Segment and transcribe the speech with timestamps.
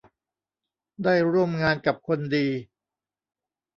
[1.03, 2.47] ได้ร่วมงานกับคนดี